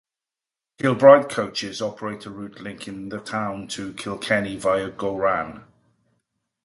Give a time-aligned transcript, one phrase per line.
[0.79, 5.63] Kilbride Coaches operate a route linking the town to Kilkenny via Gowran.